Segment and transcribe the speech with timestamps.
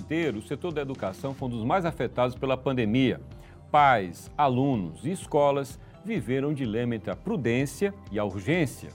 [0.00, 3.20] inteiro, o setor da educação foi um dos mais afetados pela pandemia.
[3.70, 8.90] Pais, alunos e escolas viveram um dilema entre a prudência e a urgência.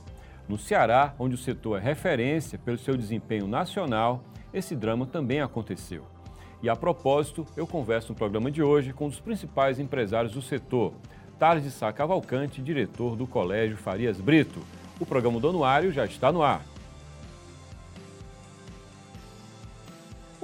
[0.49, 4.23] No Ceará, onde o setor é referência pelo seu desempenho nacional,
[4.53, 6.03] esse drama também aconteceu.
[6.61, 10.41] E a propósito, eu converso no programa de hoje com um dos principais empresários do
[10.41, 10.93] setor,
[11.37, 14.59] Thales de Sá Cavalcante, diretor do Colégio Farias Brito.
[14.99, 16.63] O programa do Anuário já está no ar.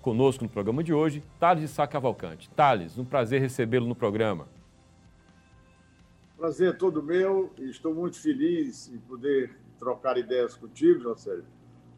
[0.00, 2.48] Conosco no programa de hoje, Thales de Sá Cavalcante.
[2.56, 4.48] Thales, um prazer recebê-lo no programa.
[6.38, 11.42] Prazer é todo meu estou muito feliz em poder trocar ideias contigo, José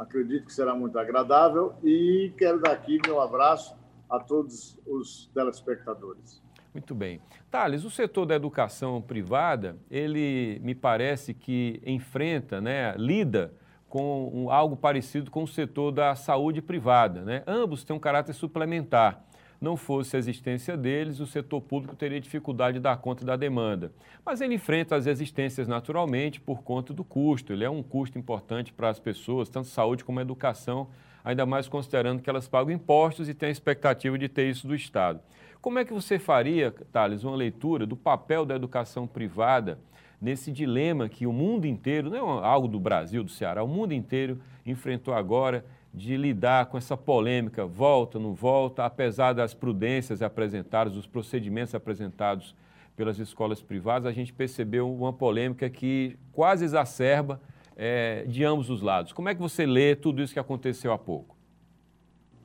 [0.01, 3.77] acredito que será muito agradável e quero dar aqui meu abraço
[4.09, 6.43] a todos os telespectadores.
[6.73, 7.21] Muito bem.
[7.51, 13.53] Thales, o setor da educação privada, ele me parece que enfrenta, né, lida
[13.89, 17.23] com algo parecido com o setor da saúde privada.
[17.23, 17.43] Né?
[17.47, 19.23] Ambos têm um caráter suplementar
[19.61, 23.93] não fosse a existência deles, o setor público teria dificuldade de dar conta da demanda.
[24.25, 27.53] Mas ele enfrenta as existências naturalmente por conta do custo.
[27.53, 30.89] Ele é um custo importante para as pessoas, tanto saúde como educação,
[31.23, 34.75] ainda mais considerando que elas pagam impostos e têm a expectativa de ter isso do
[34.75, 35.21] Estado.
[35.61, 39.79] Como é que você faria, Thales, uma leitura do papel da educação privada
[40.19, 43.93] nesse dilema que o mundo inteiro, não é algo do Brasil, do Ceará, o mundo
[43.93, 50.93] inteiro enfrentou agora de lidar com essa polêmica, volta, não volta, apesar das prudências apresentadas,
[50.93, 52.55] dos procedimentos apresentados
[52.97, 57.41] pelas escolas privadas, a gente percebeu uma polêmica que quase exacerba
[57.77, 59.13] é, de ambos os lados.
[59.13, 61.37] Como é que você lê tudo isso que aconteceu há pouco?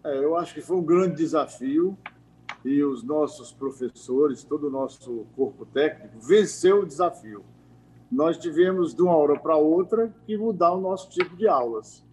[0.03, 1.97] É, eu acho que foi um grande desafio
[2.63, 7.43] e os nossos professores, todo o nosso corpo técnico, venceu o desafio.
[8.11, 12.04] Nós tivemos, de uma hora para outra, que mudar o nosso tipo de aulas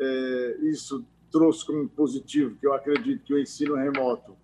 [0.00, 4.36] é, isso trouxe como positivo que eu acredito que o ensino remoto,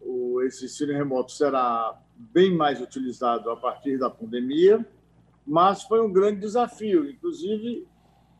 [0.00, 4.84] o, esse ensino remoto será bem mais utilizado a partir da pandemia,
[5.46, 7.08] mas foi um grande desafio.
[7.08, 7.86] Inclusive,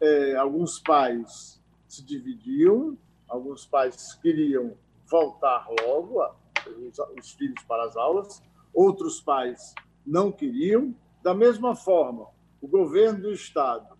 [0.00, 2.98] é, alguns pais se dividiam,
[3.28, 4.74] alguns pais queriam
[5.06, 6.22] voltar logo
[6.66, 8.42] os, os filhos para as aulas,
[8.74, 9.74] outros pais
[10.04, 10.94] não queriam.
[11.22, 12.26] Da mesma forma,
[12.60, 13.97] o governo do estado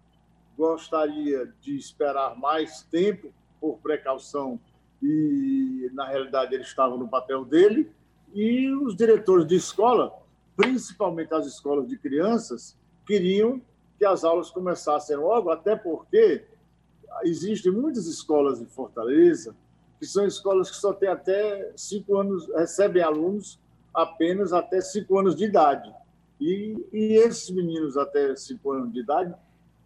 [0.59, 4.59] gostaria de esperar mais tempo por precaução
[5.01, 7.89] e, na realidade, ele estava no papel dele.
[8.35, 10.13] E os diretores de escola,
[10.57, 12.77] principalmente as escolas de crianças,
[13.07, 13.63] queriam
[13.97, 16.45] que as aulas começassem logo, até porque
[17.23, 19.55] existem muitas escolas em Fortaleza
[19.99, 23.59] que são escolas que só têm até cinco anos, recebem alunos
[23.93, 25.93] apenas até cinco anos de idade.
[26.41, 29.35] E, e esses meninos até cinco anos de idade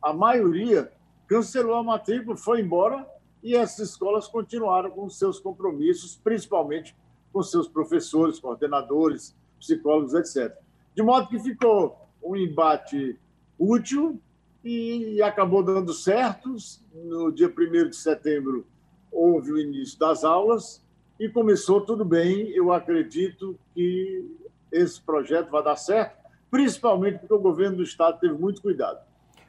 [0.03, 0.91] a maioria
[1.27, 3.07] cancelou a matrícula, foi embora
[3.43, 6.95] e essas escolas continuaram com seus compromissos, principalmente
[7.33, 10.55] com seus professores, coordenadores, psicólogos, etc.
[10.95, 13.19] De modo que ficou um embate
[13.59, 14.21] útil
[14.65, 16.55] e acabou dando certo.
[16.95, 18.67] No dia 1 de setembro
[19.11, 20.85] houve o início das aulas
[21.19, 22.51] e começou tudo bem.
[22.51, 24.25] Eu acredito que
[24.71, 26.17] esse projeto vai dar certo,
[26.51, 29.01] principalmente porque o governo do Estado teve muito cuidado.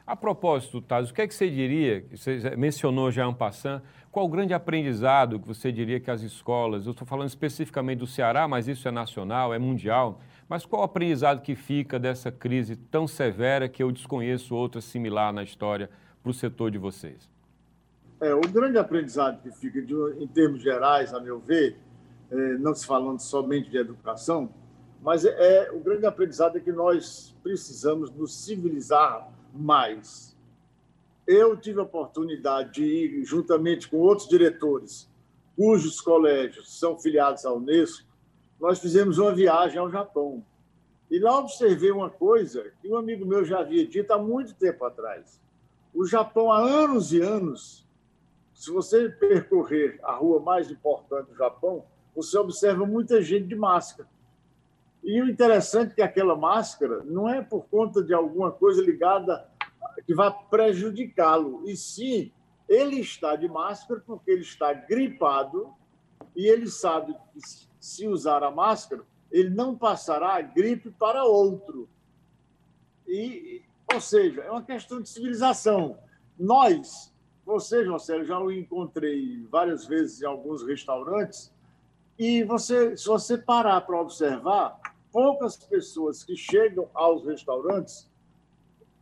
[0.06, 4.26] A propósito, Taz, o que é que você diria, você mencionou já um passant, qual
[4.26, 8.46] o grande aprendizado que você diria que as escolas, eu estou falando especificamente do Ceará,
[8.46, 13.08] mas isso é nacional, é mundial, mas qual o aprendizado que fica dessa crise tão
[13.08, 15.88] severa que eu desconheço outra similar na história
[16.22, 17.26] para o setor de vocês?
[18.20, 21.78] É, o grande aprendizado que fica, de, em termos gerais, a meu ver,
[22.30, 24.50] é, não se falando somente de educação,
[25.02, 30.36] mas é, é o grande aprendizado é que nós precisamos nos civilizar mais.
[31.26, 35.08] Eu tive a oportunidade de ir, juntamente com outros diretores,
[35.56, 38.06] cujos colégios são filiados à Unesco,
[38.60, 40.44] nós fizemos uma viagem ao Japão.
[41.10, 44.84] E lá observei uma coisa que um amigo meu já havia dito há muito tempo
[44.84, 45.40] atrás.
[45.94, 47.86] O Japão, há anos e anos,
[48.52, 51.84] se você percorrer a rua mais importante do Japão,
[52.14, 54.08] você observa muita gente de máscara.
[55.04, 59.46] E o interessante é que aquela máscara não é por conta de alguma coisa ligada
[60.06, 62.32] que vai prejudicá-lo, e sim
[62.66, 65.72] ele está de máscara porque ele está gripado
[66.34, 67.40] e ele sabe que
[67.78, 71.86] se usar a máscara, ele não passará a gripe para outro.
[73.06, 73.62] E,
[73.92, 75.98] ou seja, é uma questão de civilização.
[76.38, 77.14] Nós,
[77.44, 81.52] você, José, já o encontrei várias vezes em alguns restaurantes,
[82.18, 84.80] e você, se você parar para observar,
[85.14, 88.10] poucas pessoas que chegam aos restaurantes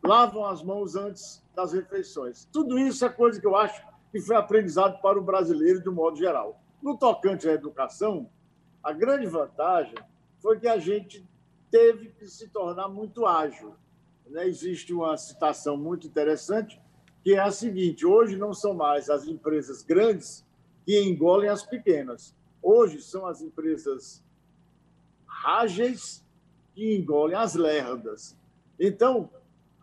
[0.05, 2.47] lavam as mãos antes das refeições.
[2.53, 5.95] Tudo isso é coisa que eu acho que foi aprendizado para o brasileiro de um
[5.95, 6.61] modo geral.
[6.83, 8.29] No tocante à educação,
[8.83, 9.95] a grande vantagem
[10.39, 11.27] foi que a gente
[11.71, 13.75] teve que se tornar muito ágil.
[14.27, 14.47] Né?
[14.47, 16.79] Existe uma citação muito interessante
[17.25, 20.45] que é a seguinte: hoje não são mais as empresas grandes
[20.85, 22.37] que engolem as pequenas.
[22.63, 24.22] Hoje são as empresas
[25.45, 26.25] ágeis
[26.75, 28.37] que engolem as lerdas.
[28.79, 29.31] Então,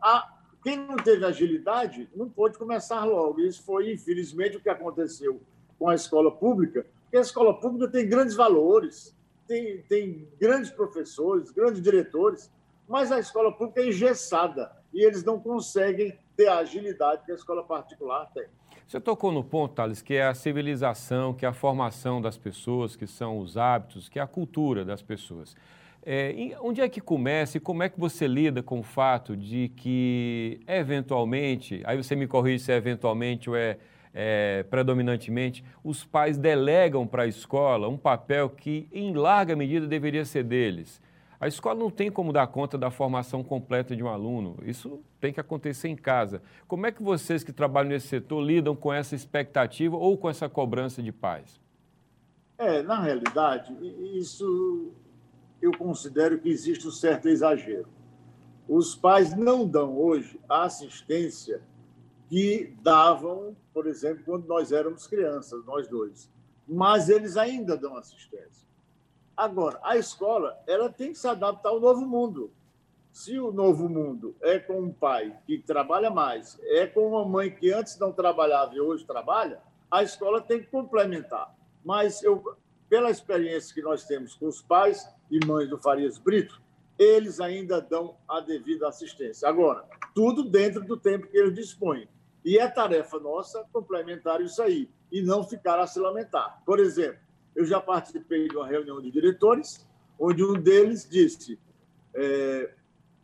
[0.01, 3.39] a, quem não teve agilidade não pôde começar logo.
[3.39, 5.41] Isso foi, infelizmente, o que aconteceu
[5.77, 9.15] com a escola pública, porque a escola pública tem grandes valores,
[9.47, 12.51] tem, tem grandes professores, grandes diretores,
[12.87, 17.35] mas a escola pública é engessada e eles não conseguem ter a agilidade que a
[17.35, 18.47] escola particular tem.
[18.89, 22.95] Você tocou no ponto, Thales, que é a civilização, que é a formação das pessoas,
[22.95, 25.55] que são os hábitos, que é a cultura das pessoas.
[26.03, 29.71] É, onde é que começa e como é que você lida com o fato de
[29.75, 33.77] que, eventualmente, aí você me corrige se é eventualmente ou é,
[34.11, 40.25] é predominantemente, os pais delegam para a escola um papel que, em larga medida, deveria
[40.25, 40.99] ser deles.
[41.39, 44.57] A escola não tem como dar conta da formação completa de um aluno.
[44.61, 46.41] Isso tem que acontecer em casa.
[46.67, 50.49] Como é que vocês que trabalham nesse setor lidam com essa expectativa ou com essa
[50.49, 51.61] cobrança de pais?
[52.57, 53.73] É, na realidade,
[54.17, 54.91] isso
[55.61, 57.87] eu considero que existe um certo exagero.
[58.67, 61.61] Os pais não dão hoje a assistência
[62.27, 66.29] que davam, por exemplo, quando nós éramos crianças, nós dois.
[66.67, 68.68] Mas eles ainda dão assistência.
[69.39, 72.51] Agora, a escola ela tem que se adaptar ao novo mundo.
[73.09, 77.49] Se o novo mundo é com um pai que trabalha mais, é com uma mãe
[77.49, 81.55] que antes não trabalhava e hoje trabalha, a escola tem que complementar.
[81.85, 82.43] Mas eu,
[82.89, 86.61] pela experiência que nós temos com os pais e mães do Farias Brito,
[86.97, 89.47] eles ainda dão a devida assistência.
[89.47, 92.09] Agora, tudo dentro do tempo que eles dispõem.
[92.43, 96.61] E é tarefa nossa complementar isso aí e não ficar a se lamentar.
[96.65, 97.28] Por exemplo,
[97.59, 99.85] eu já participei de uma reunião de diretores,
[100.17, 101.59] onde um deles disse
[102.15, 102.71] é,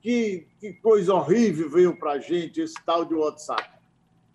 [0.02, 3.80] que, que coisa horrível veio para a gente esse tal de WhatsApp.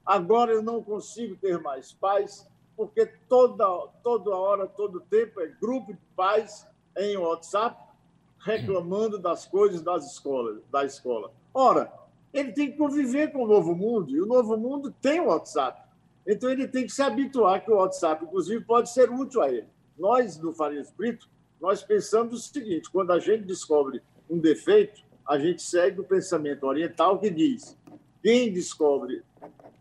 [0.05, 3.67] Agora eu não consigo ter mais pais porque toda,
[4.03, 6.67] toda hora, todo tempo é grupo de pais
[6.97, 7.79] em WhatsApp
[8.39, 11.31] reclamando das coisas das escolas, da escola.
[11.53, 11.93] Ora,
[12.33, 15.79] ele tem que conviver com o novo mundo, e o novo mundo tem o WhatsApp.
[16.27, 19.69] Então ele tem que se habituar que o WhatsApp, inclusive, pode ser útil a ele.
[20.01, 21.29] Nós, do Farias Brito,
[21.61, 26.65] nós pensamos o seguinte, quando a gente descobre um defeito, a gente segue o pensamento
[26.65, 27.77] oriental que diz
[28.23, 29.23] quem descobre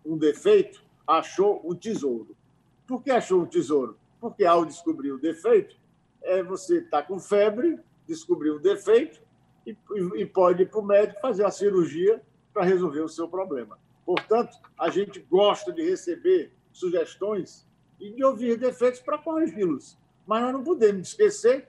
[0.06, 2.36] um defeito achou um tesouro.
[2.86, 3.98] Por que achou um tesouro?
[4.20, 5.78] Porque ao descobrir o defeito,
[6.22, 9.22] é você está com febre, descobriu o defeito
[9.66, 9.74] e,
[10.18, 12.22] e pode ir para o médico fazer a cirurgia
[12.54, 13.80] para resolver o seu problema.
[14.06, 17.66] Portanto, a gente gosta de receber sugestões
[18.02, 19.98] e de ouvir defeitos para corrigi-los.
[20.30, 21.68] Mas nós não podemos esquecer,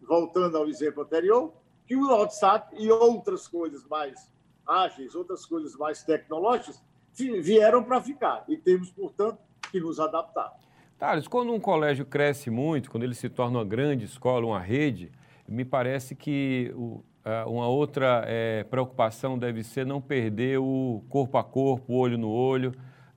[0.00, 1.52] voltando ao exemplo anterior,
[1.86, 4.32] que o WhatsApp e outras coisas mais
[4.66, 6.82] ágeis, outras coisas mais tecnológicas,
[7.12, 8.46] vieram para ficar.
[8.48, 9.36] E temos, portanto,
[9.70, 10.58] que nos adaptar.
[10.98, 15.12] Thales, quando um colégio cresce muito, quando ele se torna uma grande escola, uma rede,
[15.46, 17.04] me parece que o,
[17.46, 22.72] uma outra é, preocupação deve ser não perder o corpo a corpo, olho no olho,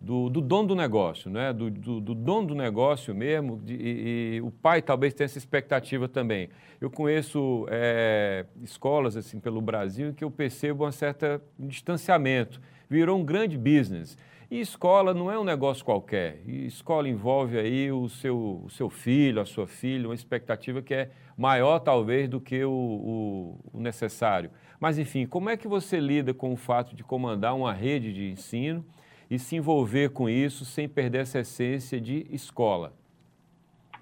[0.05, 1.51] do, do dono do negócio, né?
[1.51, 5.39] do, do, do dono do negócio mesmo, de, e, e, o pai talvez tenha essa
[5.39, 6.47] expectativa também.
[6.79, 13.17] Eu conheço é, escolas assim pelo Brasil em que eu percebo um certo distanciamento, virou
[13.17, 14.15] um grande business.
[14.51, 16.39] E escola não é um negócio qualquer.
[16.45, 20.93] E escola envolve aí o seu, o seu filho, a sua filha, uma expectativa que
[20.93, 24.51] é maior talvez do que o, o, o necessário.
[24.79, 28.29] Mas enfim, como é que você lida com o fato de comandar uma rede de
[28.29, 28.85] ensino
[29.29, 32.93] e se envolver com isso sem perder essa essência de escola?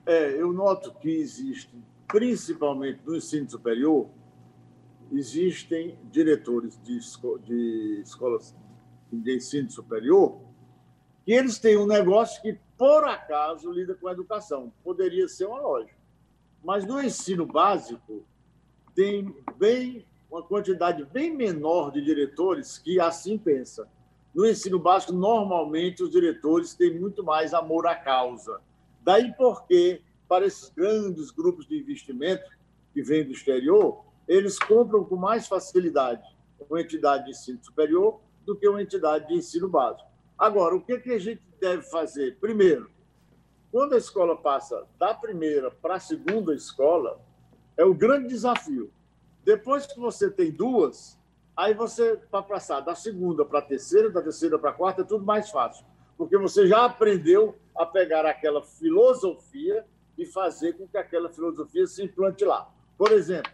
[0.05, 1.73] É, eu noto que existe,
[2.07, 4.09] principalmente no ensino superior,
[5.11, 8.55] existem diretores de, esco de escolas
[9.11, 10.41] de ensino superior,
[11.25, 14.73] que eles têm um negócio que, por acaso, lida com a educação.
[14.83, 15.97] Poderia ser uma lógica.
[16.63, 18.25] Mas no ensino básico,
[18.95, 23.87] tem bem uma quantidade bem menor de diretores que assim pensa.
[24.33, 28.59] No ensino básico, normalmente, os diretores têm muito mais amor à causa.
[29.01, 32.49] Daí porque, para esses grandes grupos de investimento
[32.93, 36.23] que vêm do exterior, eles compram com mais facilidade
[36.69, 40.07] uma entidade de ensino superior do que uma entidade de ensino básico.
[40.37, 42.37] Agora, o que, que a gente deve fazer?
[42.39, 42.89] Primeiro,
[43.71, 47.19] quando a escola passa da primeira para a segunda escola,
[47.77, 48.91] é o grande desafio.
[49.43, 51.19] Depois que você tem duas,
[51.55, 55.05] aí você, para passar da segunda para a terceira, da terceira para a quarta, é
[55.05, 55.85] tudo mais fácil.
[56.17, 59.85] Porque você já aprendeu a pegar aquela filosofia
[60.17, 62.71] e fazer com que aquela filosofia se implante lá.
[62.97, 63.51] Por exemplo,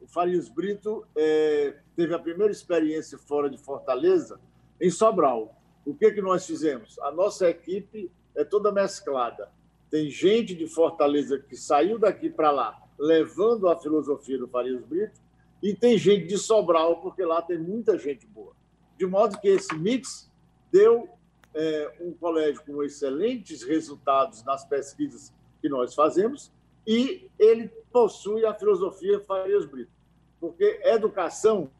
[0.00, 4.40] o Farias Brito é, teve a primeira experiência fora de Fortaleza,
[4.80, 5.56] em Sobral.
[5.86, 6.98] O que, que nós fizemos?
[7.00, 9.48] A nossa equipe é toda mesclada.
[9.90, 15.20] Tem gente de Fortaleza que saiu daqui para lá, levando a filosofia do Farias Brito,
[15.62, 18.52] e tem gente de Sobral, porque lá tem muita gente boa.
[18.98, 20.30] De modo que esse mix
[20.72, 21.08] deu
[21.54, 26.50] é, um colégio com excelentes resultados nas pesquisas que nós fazemos,
[26.86, 29.92] e ele possui a filosofia Farias Brito,
[30.40, 31.70] porque educação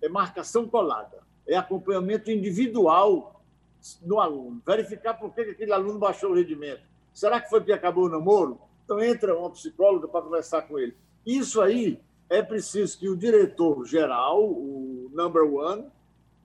[0.00, 3.42] é marcação colada, é acompanhamento individual
[4.02, 6.82] no aluno, verificar por que aquele aluno baixou o rendimento.
[7.12, 8.60] Será que foi porque acabou o namoro?
[8.84, 10.96] Então entra uma psicóloga para conversar com ele.
[11.26, 15.86] Isso aí é preciso que o diretor geral, o number one,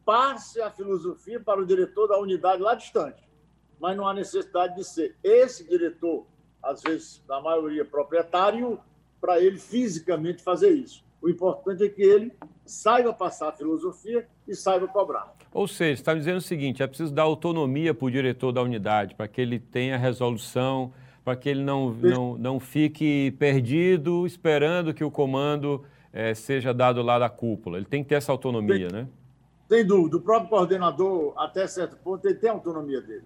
[0.05, 3.23] passe a filosofia para o diretor da unidade lá distante.
[3.79, 6.25] Mas não há necessidade de ser esse diretor,
[6.61, 8.79] às vezes, na maioria, proprietário,
[9.19, 11.03] para ele fisicamente fazer isso.
[11.21, 12.33] O importante é que ele
[12.65, 15.33] saiba passar a filosofia e saiba cobrar.
[15.53, 19.15] Ou seja, está dizendo o seguinte: é preciso dar autonomia para o diretor da unidade,
[19.15, 25.03] para que ele tenha resolução, para que ele não, não, não fique perdido esperando que
[25.03, 27.77] o comando é, seja dado lá da cúpula.
[27.77, 29.07] Ele tem que ter essa autonomia, sem, né?
[29.69, 30.17] Sem dúvida.
[30.17, 33.23] O próprio coordenador, até certo ponto, ele tem a autonomia dele.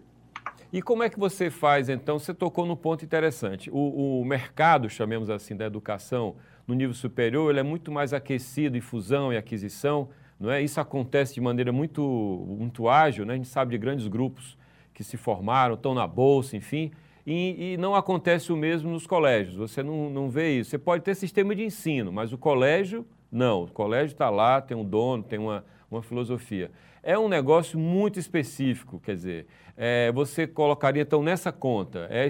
[0.72, 2.20] E como é que você faz, então?
[2.20, 3.70] Você tocou no ponto interessante.
[3.72, 6.36] O, o mercado, chamemos assim, da educação
[6.68, 10.62] no nível superior, ele é muito mais aquecido em fusão e aquisição, não é?
[10.62, 12.01] Isso acontece de maneira muito,
[12.48, 13.34] muito ágil, né?
[13.34, 14.58] A gente sabe de grandes grupos
[14.94, 16.92] que se formaram, estão na bolsa, enfim,
[17.27, 19.57] e, e, não acontece o mesmo nos colégios.
[19.57, 20.69] Você não, não vê isso.
[20.69, 23.63] Você pode ter sistema de ensino, mas o colégio, não.
[23.63, 26.72] O colégio está lá, tem um dono, tem uma, uma filosofia.
[27.03, 32.27] É um negócio muito específico, quer dizer, é, você colocaria então nessa conta, é a,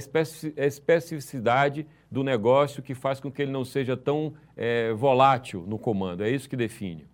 [0.56, 5.64] é a especificidade do negócio que faz com que ele não seja tão é, volátil
[5.68, 7.08] no comando, é isso que define.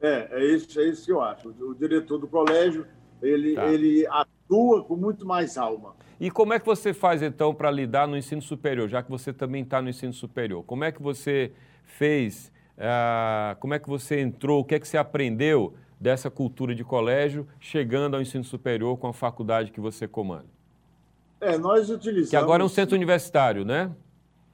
[0.00, 1.48] É, é isso, é isso que eu acho.
[1.48, 2.86] O diretor do colégio,
[3.22, 3.66] ele, tá.
[3.68, 5.94] ele atua com muito mais alma.
[6.22, 9.32] E como é que você faz então para lidar no ensino superior, já que você
[9.32, 10.62] também está no ensino superior?
[10.62, 11.50] Como é que você
[11.84, 16.76] fez, uh, como é que você entrou, o que é que você aprendeu dessa cultura
[16.76, 20.46] de colégio, chegando ao ensino superior com a faculdade que você comanda?
[21.40, 22.30] É, nós utilizamos.
[22.30, 23.90] Que agora é um centro universitário, né?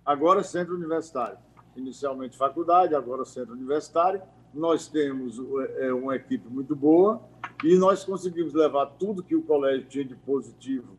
[0.06, 1.36] Agora é centro universitário.
[1.76, 4.22] Inicialmente faculdade, agora centro universitário.
[4.54, 5.38] Nós temos
[5.80, 7.20] é, uma equipe muito boa
[7.62, 10.97] e nós conseguimos levar tudo que o colégio tinha de positivo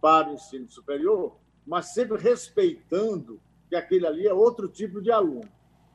[0.00, 5.48] para o ensino superior, mas sempre respeitando que aquele ali é outro tipo de aluno.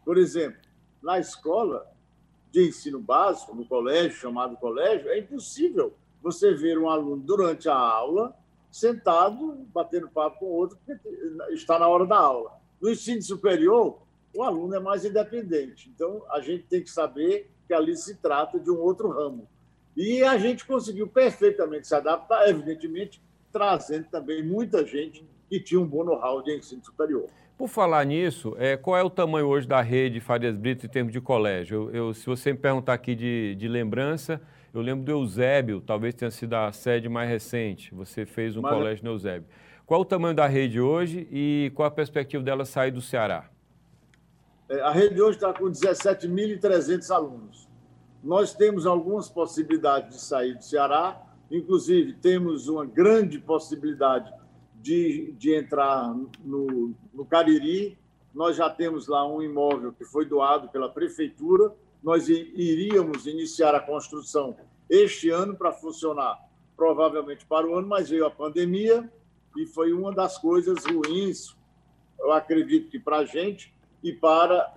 [0.04, 0.62] Por exemplo,
[1.02, 1.92] na escola,
[2.52, 5.94] de ensino básico, no colégio, chamado colégio, é impossível
[6.24, 8.34] você ver um aluno durante a aula
[8.72, 11.00] sentado, batendo papo com outro, porque
[11.54, 12.54] está na hora da aula.
[12.82, 14.00] No ensino superior,
[14.34, 15.90] o aluno é mais independente.
[15.94, 19.48] Então, a gente tem que saber que ali se trata de um outro ramo.
[19.96, 23.22] E a gente conseguiu perfeitamente se adaptar, evidentemente,
[23.56, 27.26] trazendo também muita gente que tinha um bom know-how de ensino superior.
[27.58, 31.14] Por falar nisso, é, qual é o tamanho hoje da rede Farias Brito em termos
[31.14, 31.90] de colégio?
[31.90, 34.42] Eu, eu, se você me perguntar aqui de, de, lembrança,
[34.74, 37.96] eu lembro do Eusébio, talvez tenha sido a sede mais recente.
[37.96, 38.74] Você fez um Mas...
[38.74, 39.48] colégio no Eusébio.
[39.86, 43.50] Qual o tamanho da rede hoje e qual a perspectiva dela sair do Ceará?
[44.68, 47.70] É, a rede hoje está com 17.300 alunos.
[48.22, 54.32] Nós temos algumas possibilidades de sair do Ceará, inclusive temos uma grande possibilidade
[54.82, 57.98] de, de entrar no, no Cariri.
[58.34, 61.74] Nós já temos lá um imóvel que foi doado pela prefeitura.
[62.04, 64.56] Nós iríamos iniciar a construção
[64.90, 66.38] este ano para funcionar,
[66.78, 69.10] provavelmente para o ano, mas veio a pandemia
[69.58, 71.56] e foi uma das coisas ruins,
[72.20, 73.74] eu acredito que para a gente
[74.04, 74.74] e para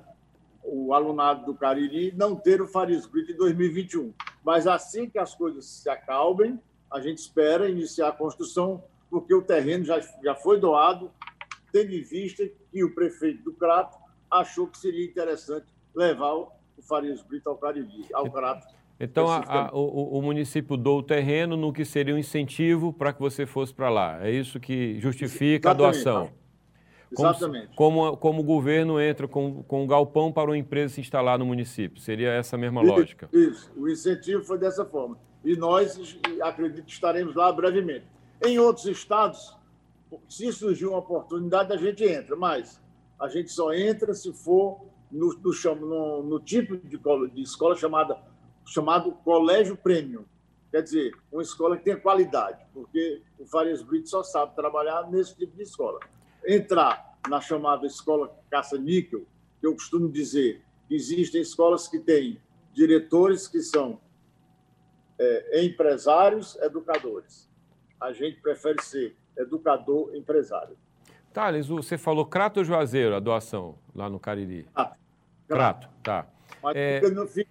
[0.62, 4.12] o alunado do Cariri não ter o Faris Brito em 2021.
[4.44, 6.58] Mas assim que as coisas se acalmem,
[6.90, 11.10] a gente espera iniciar a construção porque o terreno já, já foi doado,
[11.72, 13.98] tendo em vista que o prefeito do Crato
[14.30, 16.52] achou que seria interessante levar o
[16.82, 18.66] Farias Brito ao Crato.
[19.00, 23.12] Então, a, a, o, o, município doou o terreno no que seria um incentivo para
[23.12, 24.26] que você fosse para lá.
[24.26, 25.98] É isso que justifica Exatamente.
[25.98, 26.30] a doação.
[27.14, 27.74] Como, Exatamente.
[27.74, 31.46] Como, como o governo entra com, com o galpão para uma empresa se instalar no
[31.46, 32.00] município.
[32.00, 33.28] Seria essa mesma isso, lógica.
[33.32, 33.72] Isso.
[33.76, 35.18] O incentivo foi dessa forma.
[35.44, 38.04] E nós, acredito que estaremos lá brevemente.
[38.44, 39.56] Em outros estados,
[40.28, 42.80] se surgir uma oportunidade, a gente entra, mas
[43.18, 45.34] a gente só entra se for no,
[45.80, 46.98] no, no, tipo de,
[47.32, 48.18] de escola chamada
[48.66, 50.24] chamado Colégio Premium.
[50.70, 55.34] Quer dizer, uma escola que tenha qualidade, porque o Farias Brito só sabe trabalhar nesse
[55.34, 55.98] tipo de escola.
[56.46, 59.26] Entrar na chamada escola caça-níquel,
[59.60, 62.40] que eu costumo dizer que existem escolas que têm
[62.72, 64.00] diretores que são
[65.18, 67.48] é, empresários, educadores.
[68.00, 70.76] A gente prefere ser educador, empresário.
[71.32, 74.66] Thales, você falou Crato ou Juazeiro, a doação lá no Cariri?
[74.74, 74.92] Ah,
[75.46, 76.26] Crato, tá.
[76.62, 77.00] Mas é...
[77.26, 77.50] fica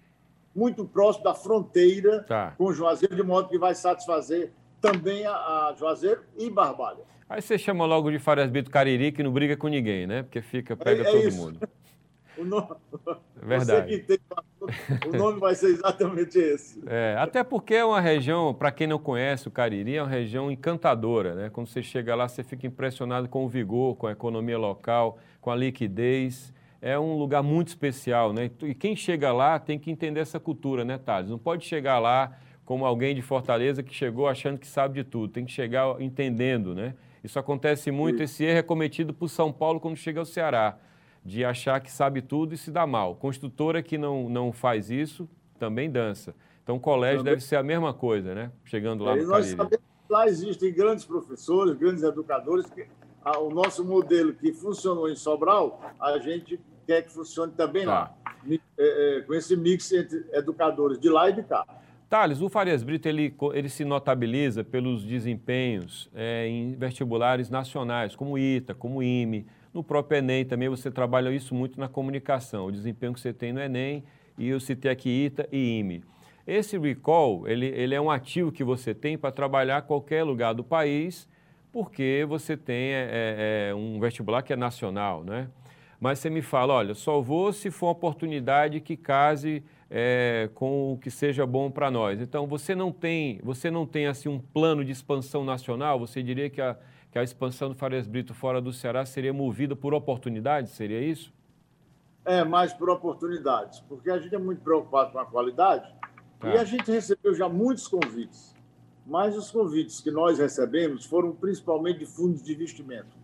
[0.54, 2.54] muito próximo da fronteira tá.
[2.56, 7.04] com Juazeiro, de modo que vai satisfazer também a, a Juazeiro e Barbalha.
[7.28, 10.22] Aí você chama logo de Farias Brito Cariri, que não briga com ninguém, né?
[10.22, 11.36] Porque fica, pega é, é todo isso.
[11.36, 11.60] mundo.
[12.38, 12.68] O nome,
[13.42, 13.98] Verdade.
[13.98, 14.16] Tem,
[15.08, 16.80] o nome vai ser exatamente esse.
[16.86, 20.48] É, até porque é uma região, para quem não conhece o Cariri, é uma região
[20.48, 21.50] encantadora, né?
[21.50, 25.50] Quando você chega lá, você fica impressionado com o vigor, com a economia local, com
[25.50, 28.50] a liquidez é um lugar muito especial, né?
[28.62, 31.30] E quem chega lá tem que entender essa cultura, né, Thales?
[31.30, 35.32] Não pode chegar lá como alguém de Fortaleza que chegou achando que sabe de tudo,
[35.32, 36.94] tem que chegar entendendo, né?
[37.24, 40.78] Isso acontece muito, esse erro é cometido por São Paulo quando chega ao Ceará,
[41.24, 43.16] de achar que sabe tudo e se dá mal.
[43.16, 45.26] Construtora que não, não faz isso
[45.58, 46.34] também dança.
[46.62, 47.32] Então, o colégio também.
[47.32, 48.52] deve ser a mesma coisa, né?
[48.66, 52.86] Chegando lá é, no nós sabemos que lá existem grandes professores, grandes educadores que
[53.40, 57.90] o nosso modelo que funcionou em Sobral, a gente quer que funcione também tá.
[57.90, 58.14] lá,
[58.50, 61.64] é, é, com esse mix entre educadores de lá e de cá.
[62.08, 68.38] Thales, o Farias Brito ele, ele se notabiliza pelos desempenhos é, em vestibulares nacionais, como
[68.38, 69.46] ITA, como IME.
[69.74, 73.52] No próprio Enem também você trabalha isso muito na comunicação, o desempenho que você tem
[73.52, 74.02] no Enem,
[74.38, 76.02] e eu citei aqui ITA e IME.
[76.46, 80.64] Esse recall, ele, ele é um ativo que você tem para trabalhar qualquer lugar do
[80.64, 81.28] país
[81.72, 85.48] porque você tem é, é, é, um vestibular que é nacional, né?
[86.00, 90.92] Mas você me fala, olha, só vou se for uma oportunidade que case é, com
[90.92, 92.20] o que seja bom para nós.
[92.20, 95.98] Então, você não tem, você não tem assim um plano de expansão nacional?
[96.00, 96.76] Você diria que a,
[97.10, 100.72] que a expansão do Farias Brito fora do Ceará seria movida por oportunidades?
[100.72, 101.32] Seria isso?
[102.24, 105.90] É, mais por oportunidades, porque a gente é muito preocupado com a qualidade
[106.38, 106.54] tá.
[106.54, 108.58] e a gente recebeu já muitos convites
[109.08, 113.16] mas os convites que nós recebemos foram principalmente de fundos de investimento.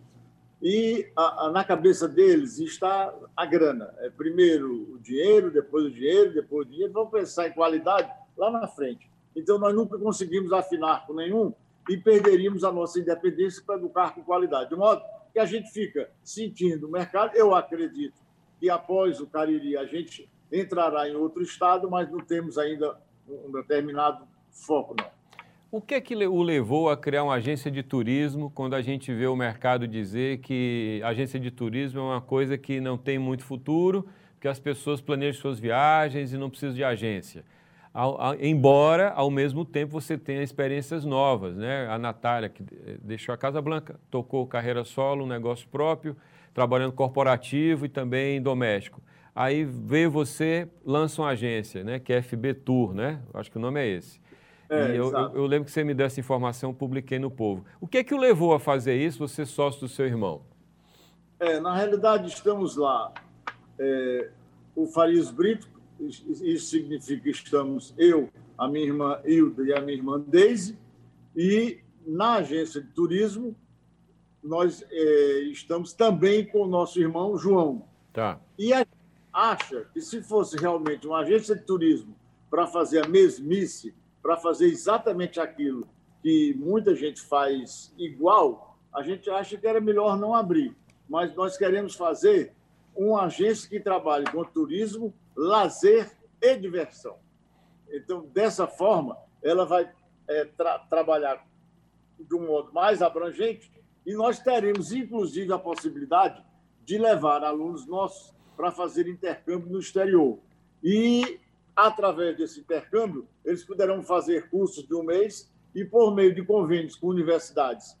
[0.67, 3.93] E a, a, na cabeça deles está a grana.
[3.99, 6.91] É primeiro o dinheiro, depois o dinheiro, depois o dinheiro.
[6.91, 9.07] Vamos pensar em qualidade lá na frente.
[9.35, 11.53] Então, nós nunca conseguimos afinar com nenhum
[11.87, 14.71] e perderíamos a nossa independência para educar com qualidade.
[14.71, 17.35] De modo que a gente fica sentindo o mercado.
[17.35, 18.19] Eu acredito
[18.59, 22.99] que após o Cariri a gente entrará em outro estado, mas não temos ainda
[23.29, 25.14] um determinado foco, não.
[25.75, 29.13] O que é que o levou a criar uma agência de turismo quando a gente
[29.13, 33.43] vê o mercado dizer que agência de turismo é uma coisa que não tem muito
[33.43, 34.07] futuro,
[34.39, 37.43] que as pessoas planejam suas viagens e não precisam de agência?
[37.93, 41.57] Ao, ao, embora, ao mesmo tempo, você tenha experiências novas.
[41.57, 41.89] Né?
[41.89, 42.63] A Natália, que
[43.03, 46.15] deixou a Casa Blanca, tocou carreira solo, um negócio próprio,
[46.53, 49.01] trabalhando corporativo e também doméstico.
[49.35, 51.99] Aí veio você, lança uma agência, né?
[51.99, 53.19] que é FB Tour, né?
[53.33, 54.23] acho que o nome é esse.
[54.69, 57.65] É, e eu, eu, eu, lembro que você me deu essa informação, publiquei no Povo.
[57.79, 60.41] O que é que o levou a fazer isso, você sócio do seu irmão?
[61.39, 63.13] É, na realidade, estamos lá.
[63.77, 64.29] É,
[64.75, 69.97] o Farias Brito, isso significa que estamos eu, a minha irmã Hilda e a minha
[69.97, 70.77] irmã Deise,
[71.35, 73.55] e na agência de turismo
[74.43, 77.83] nós é, estamos também com o nosso irmão João.
[78.13, 78.39] Tá.
[78.57, 78.85] E a
[79.35, 82.15] acha que se fosse realmente uma agência de turismo
[82.49, 83.93] para fazer a mesmice,
[84.25, 85.87] para fazer exatamente aquilo
[86.23, 90.75] que muita gente faz igual, a gente acha que era melhor não abrir.
[91.07, 92.51] Mas nós queremos fazer
[92.95, 96.09] uma agência que trabalhe com turismo, lazer
[96.41, 97.19] e diversão.
[97.87, 99.93] Então, dessa forma, ela vai
[100.27, 101.45] é, tra trabalhar
[102.19, 103.71] de um modo mais abrangente
[104.03, 106.43] e nós teremos, inclusive, a possibilidade
[106.83, 110.39] de levar alunos nossos para fazer intercâmbio no exterior.
[110.83, 111.39] E
[111.75, 116.95] através desse intercâmbio, eles poderão fazer cursos de um mês e, por meio de convênios
[116.95, 117.97] com universidades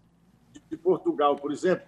[0.69, 1.85] de Portugal, por exemplo,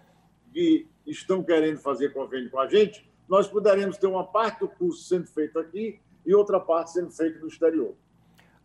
[0.53, 5.03] que estão querendo fazer convênio com a gente, nós poderemos ter uma parte do curso
[5.03, 7.95] sendo feito aqui e outra parte sendo feita no exterior.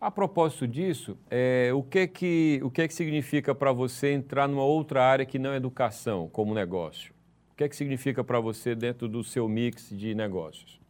[0.01, 4.65] A propósito disso, é, o, que que, o que que significa para você entrar numa
[4.65, 7.15] outra área que não é educação, como negócio?
[7.53, 10.82] O que é que significa para você dentro do seu mix de negócios?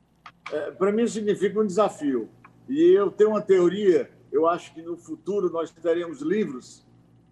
[0.51, 2.29] É, para mim significa um desafio.
[2.69, 6.87] E eu tenho uma teoria, eu acho que no futuro nós teremos livros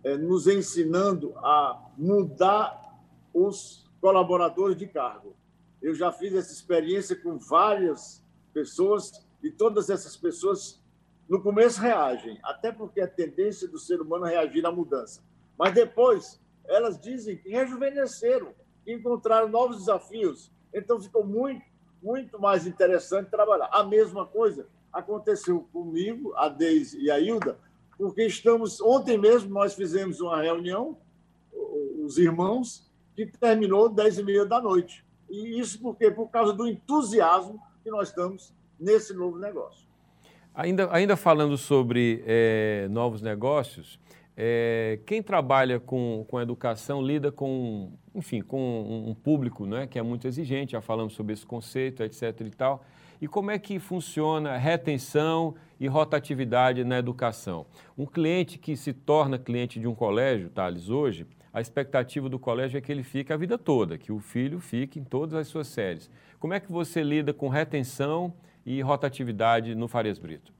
[0.04, 3.00] é, nos ensinando a mudar
[3.32, 5.34] os colaboradores de cargo.
[5.80, 10.80] Eu já fiz essa experiência com várias pessoas e todas essas pessoas
[11.28, 15.22] no começo reagem, até porque a tendência do ser humano é reagir à mudança.
[15.56, 18.52] Mas depois elas dizem que rejuvenesceram,
[18.84, 20.50] que encontraram novos desafios.
[20.72, 21.62] Então ficou muito,
[22.02, 23.68] muito mais interessante trabalhar.
[23.72, 27.58] A mesma coisa aconteceu comigo, a Deise e a Hilda,
[27.96, 28.80] porque estamos.
[28.80, 30.96] Ontem mesmo nós fizemos uma reunião,
[32.02, 35.04] os irmãos, que terminou às 10 e meia da noite.
[35.28, 36.10] E isso por quê?
[36.10, 39.88] Por causa do entusiasmo que nós estamos nesse novo negócio.
[40.54, 44.00] Ainda, ainda falando sobre é, novos negócios,
[44.36, 49.98] é, quem trabalha com, com educação lida com, enfim, com um, um público né, que
[49.98, 52.40] é muito exigente, já falamos sobre esse conceito, etc.
[52.40, 52.84] e tal.
[53.20, 57.66] E como é que funciona retenção e rotatividade na educação?
[57.96, 62.78] Um cliente que se torna cliente de um colégio, Thales, hoje, a expectativa do colégio
[62.78, 65.66] é que ele fique a vida toda, que o filho fique em todas as suas
[65.66, 66.08] séries.
[66.38, 68.32] Como é que você lida com retenção
[68.64, 70.59] e rotatividade no Farias Brito?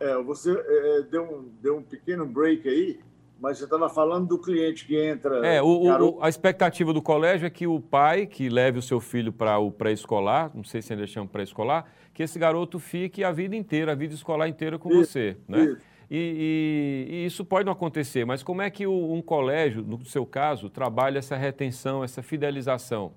[0.00, 3.00] É, você é, deu, um, deu um pequeno break aí,
[3.40, 5.46] mas você estava falando do cliente que entra.
[5.46, 9.00] É, o, o, a expectativa do colégio é que o pai que leve o seu
[9.00, 13.30] filho para o pré-escolar, não sei se ainda chama pré-escolar, que esse garoto fique a
[13.30, 15.36] vida inteira, a vida escolar inteira com isso, você.
[15.46, 15.64] Né?
[15.64, 15.80] Isso.
[16.10, 20.04] E, e, e, isso pode não acontecer, mas como é que o, um colégio, no
[20.06, 23.12] seu caso, trabalha essa retenção, essa fidelização?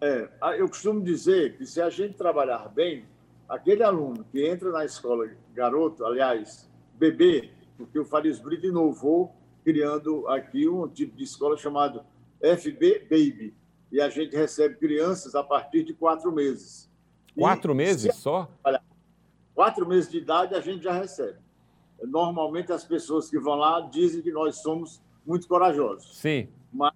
[0.00, 3.04] É, eu costumo dizer que se a gente trabalhar bem,
[3.48, 10.28] aquele aluno que entra na escola, garoto, aliás, bebê, porque o Farias Brito inovou criando
[10.28, 12.04] aqui um tipo de escola chamado
[12.40, 13.54] FB Baby.
[13.90, 16.90] E a gente recebe crianças a partir de quatro meses.
[17.36, 18.48] Quatro e, meses só?
[19.54, 21.38] Quatro meses de idade a gente já recebe.
[22.02, 26.18] Normalmente as pessoas que vão lá dizem que nós somos muito corajosos.
[26.18, 26.48] Sim.
[26.72, 26.92] Mas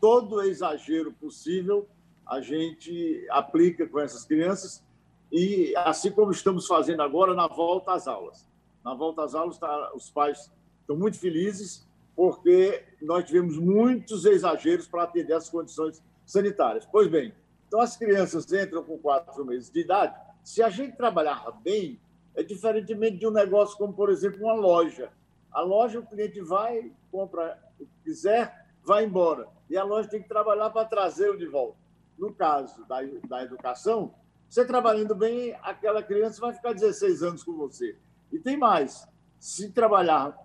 [0.00, 1.88] todo exagero possível
[2.26, 4.84] a gente aplica com essas crianças
[5.30, 8.48] e assim como estamos fazendo agora na volta às aulas.
[8.84, 14.86] Na volta às aulas, tá, os pais estão muito felizes porque nós tivemos muitos exageros
[14.86, 16.86] para atender as condições sanitárias.
[16.86, 17.34] Pois bem,
[17.66, 20.14] então as crianças entram com quatro meses de idade.
[20.42, 22.00] Se a gente trabalhar bem,
[22.34, 25.10] é diferentemente de um negócio como, por exemplo, uma loja.
[25.50, 29.48] A loja, o cliente vai, compra o que quiser, vai embora.
[29.68, 31.76] E a loja tem que trabalhar para trazê-lo de volta.
[32.18, 34.14] No caso da, da educação,
[34.48, 37.96] você trabalhando bem, aquela criança vai ficar 16 anos com você.
[38.32, 39.06] E tem mais:
[39.38, 40.36] se trabalhar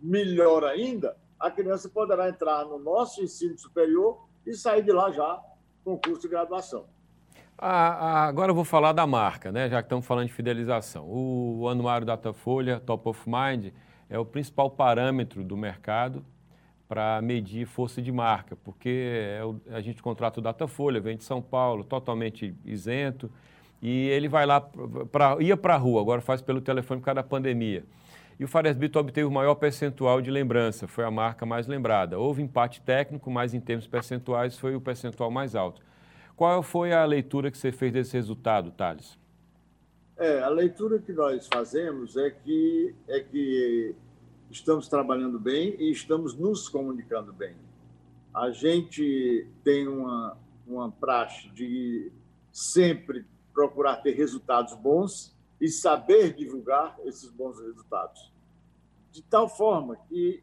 [0.00, 5.40] melhor ainda, a criança poderá entrar no nosso ensino superior e sair de lá já
[5.84, 6.86] com curso de graduação.
[7.58, 9.68] Ah, ah, agora eu vou falar da marca, né?
[9.68, 11.06] já que estamos falando de fidelização.
[11.08, 13.72] O Anuário Datafolha Top of Mind
[14.10, 16.24] é o principal parâmetro do mercado
[16.92, 21.40] para medir força de marca, porque é a gente contrata o Datafolha, vem de São
[21.40, 23.30] Paulo, totalmente isento,
[23.80, 27.14] e ele vai lá, pra, ia para a rua, agora faz pelo telefone por causa
[27.14, 27.82] da pandemia.
[28.38, 32.18] E o Farias Brito obteve o maior percentual de lembrança, foi a marca mais lembrada.
[32.18, 35.80] Houve empate técnico, mas em termos percentuais foi o percentual mais alto.
[36.36, 39.18] Qual foi a leitura que você fez desse resultado, Thales?
[40.18, 43.94] É, a leitura que nós fazemos é que, é que
[44.52, 47.56] estamos trabalhando bem e estamos nos comunicando bem.
[48.34, 50.36] A gente tem uma,
[50.66, 52.12] uma praxe de
[52.52, 58.30] sempre procurar ter resultados bons e saber divulgar esses bons resultados.
[59.10, 60.42] De tal forma que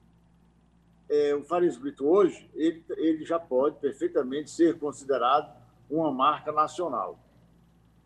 [1.07, 5.55] é, o Farias Brito hoje ele, ele já pode perfeitamente ser considerado
[5.89, 7.19] uma marca nacional.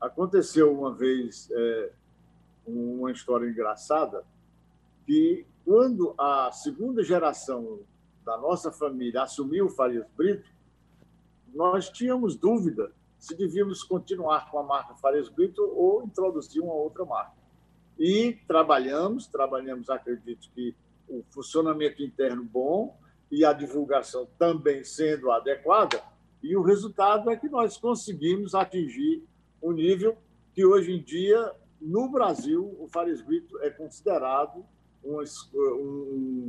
[0.01, 1.91] Aconteceu uma vez é,
[2.65, 4.25] uma história engraçada
[5.05, 7.79] que quando a segunda geração
[8.23, 10.49] da nossa família assumiu o Farias Brito,
[11.53, 17.05] nós tínhamos dúvida se devíamos continuar com a marca Farias Brito ou introduzir uma outra
[17.05, 17.37] marca.
[17.97, 20.75] E trabalhamos, trabalhamos, acredito que
[21.07, 22.97] o funcionamento interno bom
[23.31, 26.03] e a divulgação também sendo adequada,
[26.41, 29.23] e o resultado é que nós conseguimos atingir
[29.61, 30.17] um nível
[30.53, 34.65] que hoje em dia, no Brasil, o Farias Brito é considerado
[35.03, 35.21] um,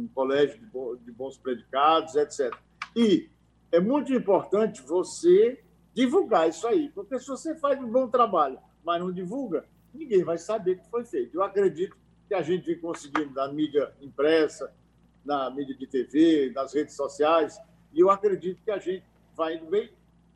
[0.05, 0.59] um colégio
[1.05, 2.55] de bons predicados, etc.
[2.95, 3.29] E
[3.73, 5.63] é muito importante você
[5.93, 6.89] divulgar isso aí.
[6.91, 11.05] Porque se você faz um bom trabalho, mas não divulga, ninguém vai saber que foi
[11.05, 11.35] feito.
[11.35, 11.97] Eu acredito
[12.29, 14.73] que a gente vem conseguindo na mídia impressa,
[15.25, 17.59] na mídia de TV, nas redes sociais,
[17.93, 19.05] e eu acredito que a gente
[19.37, 19.91] vai indo bem,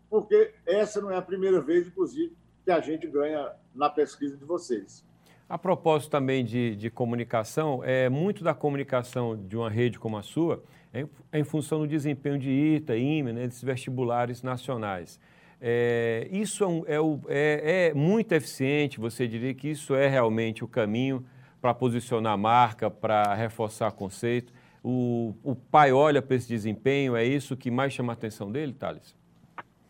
[0.09, 4.45] porque essa não é a primeira vez, inclusive, que a gente ganha na pesquisa de
[4.45, 5.05] vocês.
[5.49, 10.23] A propósito também de, de comunicação, é, muito da comunicação de uma rede como a
[10.23, 15.19] sua é, é em função do desempenho de ITA, IME, né, desses vestibulares nacionais.
[15.61, 20.63] É, isso é, um, é, é, é, muito eficiente, você diria que isso é realmente
[20.63, 21.25] o caminho
[21.61, 24.53] para posicionar a marca, para reforçar conceito.
[24.85, 28.73] O, o pai olha para esse desempenho, é isso que mais chama a atenção dele,
[28.73, 29.17] Thales?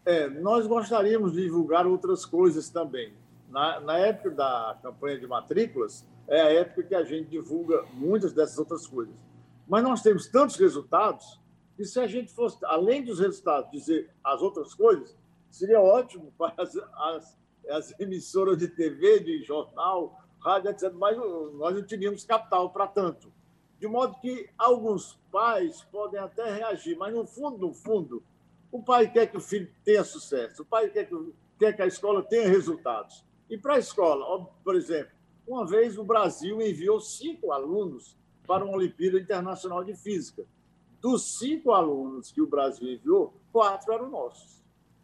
[0.06, 3.12] É, nós gostaríamos de divulgar outras coisas também.
[3.48, 8.32] Na, na época da campanha de matrículas, é a época que a gente divulga muitas
[8.32, 9.14] dessas outras coisas.
[9.66, 11.40] Mas nós temos tantos resultados
[11.76, 15.16] que se a gente fosse, além dos resultados, dizer as outras coisas,
[15.50, 17.38] seria ótimo para as, as,
[17.70, 20.92] as emissoras de TV, de jornal, rádio, etc.
[20.92, 23.32] Mas nós não teríamos capital para tanto.
[23.78, 28.22] De modo que alguns pais podem até reagir, mas no fundo, no fundo,
[28.72, 31.14] o pai quer que o filho tenha sucesso, o pai quer que,
[31.58, 33.24] quer que a escola tenha resultados.
[33.48, 35.12] E para a escola, por exemplo,
[35.46, 40.44] uma vez o Brasil enviou cinco alunos para uma Olimpíada Internacional de Física.
[41.00, 44.62] Dos cinco alunos que o Brasil enviou, quatro eram nossos.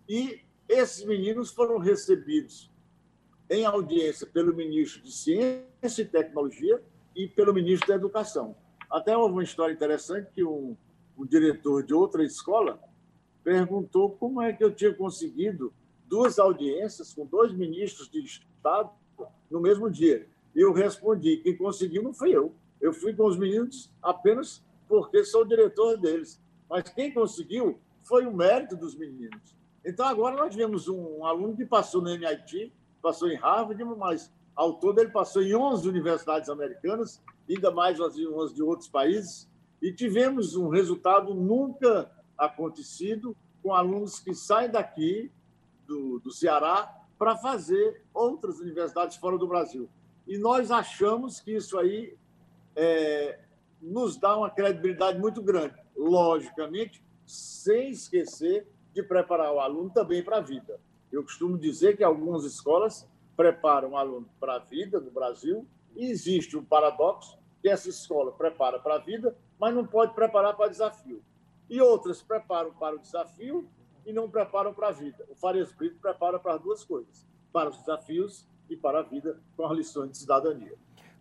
[0.09, 2.70] E esses meninos foram recebidos
[3.48, 6.83] em audiência pelo ministro de Ciência e Tecnologia
[7.14, 8.57] e pelo ministro da Educação.
[8.90, 10.76] Até houve uma história interessante que um,
[11.16, 12.78] um diretor de outra escola
[13.42, 15.72] perguntou como é que eu tinha conseguido
[16.08, 18.90] duas audiências com dois ministros de Estado
[19.50, 20.28] no mesmo dia.
[20.54, 22.54] E eu respondi: quem conseguiu não fui eu.
[22.80, 26.40] Eu fui com os meninos apenas porque sou o diretor deles.
[26.68, 29.56] Mas quem conseguiu foi o mérito dos meninos.
[29.84, 34.74] Então, agora nós tivemos um aluno que passou no MIT, passou em Harvard, mas ao
[34.74, 39.48] todo ele passou em 11 universidades americanas, ainda mais umas de outros países,
[39.82, 45.30] e tivemos um resultado nunca acontecido com alunos que saem daqui
[45.87, 49.88] do, do Ceará para fazer outras universidades fora do Brasil.
[50.27, 52.16] E nós achamos que isso aí
[52.75, 53.40] é,
[53.81, 60.38] nos dá uma credibilidade muito grande, logicamente, sem esquecer de preparar o aluno também para
[60.38, 60.81] a vida.
[61.12, 66.07] Eu costumo dizer que algumas escolas preparam o aluno para a vida no Brasil e
[66.07, 70.70] existe um paradoxo que essa escola prepara para a vida, mas não pode preparar para
[70.70, 71.23] desafio.
[71.68, 73.68] E outras preparam para o desafio
[74.06, 75.24] e não preparam para a vida.
[75.28, 79.40] O Farias Brito prepara para as duas coisas, para os desafios e para a vida
[79.56, 80.74] com as lições de cidadania.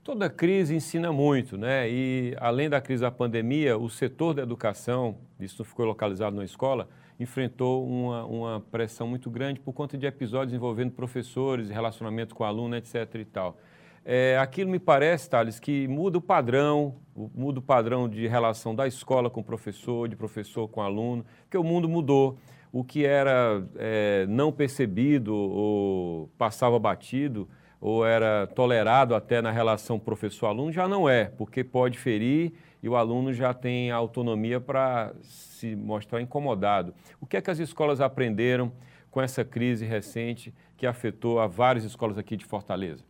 [0.04, 1.90] Toda crise ensina muito, né?
[1.90, 6.90] E além da crise da pandemia, o setor da educação, isso ficou localizado na escola,
[7.18, 12.76] enfrentou uma, uma pressão muito grande por conta de episódios envolvendo professores, relacionamento com aluno,
[12.76, 13.16] etc.
[13.16, 13.58] e tal.
[14.06, 18.86] É, aquilo me parece, Thales, que muda o padrão, muda o padrão de relação da
[18.86, 22.38] escola com o professor, de professor com aluno, porque o mundo mudou
[22.74, 27.48] o que era é, não percebido ou passava batido
[27.80, 32.96] ou era tolerado até na relação professor-aluno já não é, porque pode ferir e o
[32.96, 36.96] aluno já tem autonomia para se mostrar incomodado.
[37.22, 38.72] O que é que as escolas aprenderam
[39.12, 43.04] com essa crise recente que afetou a várias escolas aqui de Fortaleza?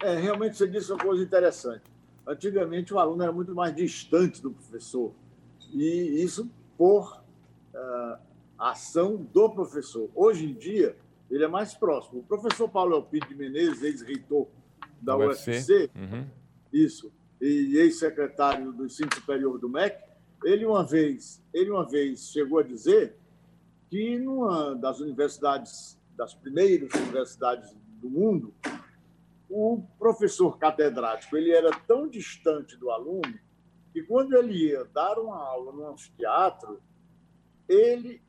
[0.00, 1.82] É, realmente você disse uma coisa interessante.
[2.24, 5.12] Antigamente o aluno era muito mais distante do professor
[5.72, 7.20] e isso por
[7.74, 8.29] uh,
[8.60, 10.10] ação do professor.
[10.14, 10.96] Hoje em dia,
[11.30, 12.20] ele é mais próximo.
[12.20, 14.46] O professor Paulo Elpidio de Menezes, ex-reitor
[15.00, 16.26] da UFC, UFC uhum.
[16.72, 19.98] isso, e ex-secretário do ensino superior do MEC,
[20.44, 23.16] ele uma vez, ele uma vez chegou a dizer
[23.88, 28.54] que numa das universidades, das primeiras universidades do mundo,
[29.48, 33.38] o professor catedrático ele era tão distante do aluno
[33.92, 36.80] que quando ele ia dar uma aula no anfiteatro,
[37.68, 38.22] ele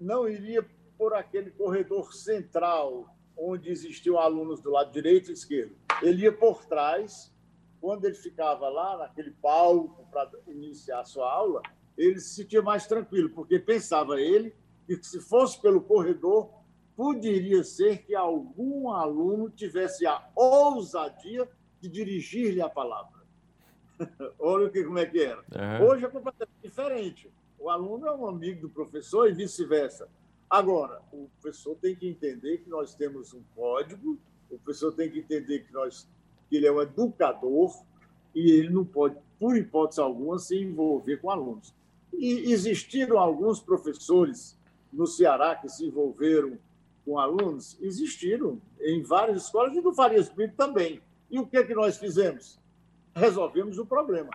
[0.00, 0.64] não iria
[0.96, 5.76] por aquele corredor central onde existiam alunos do lado direito e esquerdo.
[6.02, 7.32] Ele ia por trás.
[7.80, 11.62] Quando ele ficava lá naquele palco para iniciar a sua aula,
[11.96, 14.52] ele se sentia mais tranquilo, porque pensava ele
[14.84, 16.50] que se fosse pelo corredor,
[16.96, 21.48] poderia ser que algum aluno tivesse a ousadia
[21.80, 23.22] de dirigir-lhe a palavra.
[24.38, 25.40] Olha como é que era.
[25.40, 25.86] Uhum.
[25.88, 27.30] Hoje é completamente diferente.
[27.58, 30.08] O aluno é um amigo do professor e vice-versa.
[30.48, 34.18] Agora, o professor tem que entender que nós temos um código,
[34.50, 36.08] o professor tem que entender que, nós,
[36.48, 37.84] que ele é um educador
[38.34, 41.74] e ele não pode, por hipótese alguma, se envolver com alunos.
[42.12, 44.58] E existiram alguns professores
[44.92, 46.58] no Ceará que se envolveram
[47.04, 51.00] com alunos, existiram em várias escolas e no Farias Brito também.
[51.30, 52.58] E o que, é que nós fizemos?
[53.14, 54.30] Resolvemos o problema.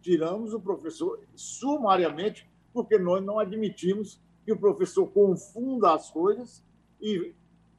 [0.00, 6.64] Tiramos o professor sumariamente, porque nós não admitimos que o professor confunda as coisas
[7.00, 7.34] e,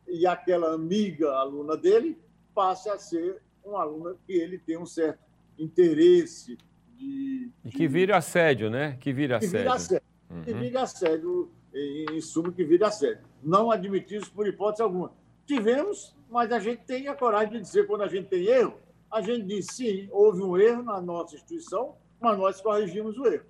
[0.08, 2.18] e aquela amiga aluna dele
[2.54, 5.20] passe a ser uma aluna que ele tem um certo
[5.58, 6.58] interesse
[6.98, 7.52] de.
[7.64, 7.72] de...
[7.72, 8.98] que vira assédio, né?
[9.00, 9.52] Que vira assédio.
[9.52, 10.08] Que vira assédio.
[10.30, 10.42] Uhum.
[10.42, 13.24] Que vira assédio, em, em suma, que vira assédio.
[13.42, 15.12] Não admitimos por hipótese alguma.
[15.46, 18.76] Tivemos, mas a gente tem a coragem de dizer quando a gente tem erro,
[19.12, 23.46] a gente diz sim, houve um erro na nossa instituição, mas nós corrigimos o erro.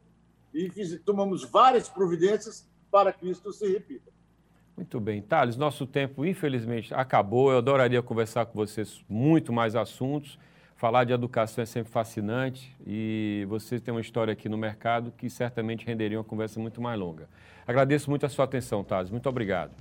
[0.53, 4.11] E fiz, tomamos várias providências para que isso se repita.
[4.75, 5.21] Muito bem.
[5.21, 7.51] Thales, nosso tempo, infelizmente, acabou.
[7.51, 10.37] Eu adoraria conversar com vocês muito mais assuntos.
[10.75, 15.29] Falar de educação é sempre fascinante e vocês têm uma história aqui no mercado que
[15.29, 17.29] certamente renderia uma conversa muito mais longa.
[17.65, 19.09] Agradeço muito a sua atenção, Thales.
[19.09, 19.71] Muito obrigado.